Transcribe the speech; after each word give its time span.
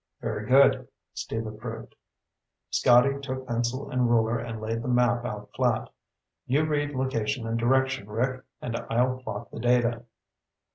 "Very 0.19 0.47
good," 0.47 0.87
Steve 1.13 1.45
approved. 1.45 1.93
Scotty 2.71 3.19
took 3.21 3.45
pencil 3.45 3.91
and 3.91 4.09
ruler 4.09 4.39
and 4.39 4.59
laid 4.59 4.81
the 4.81 4.87
map 4.87 5.23
out 5.25 5.51
flat. 5.55 5.91
"You 6.47 6.63
read 6.65 6.95
location 6.95 7.45
and 7.45 7.59
direction, 7.59 8.09
Rick, 8.09 8.43
and 8.63 8.75
I'll 8.89 9.19
plot 9.19 9.51
the 9.51 9.59
data." 9.59 10.05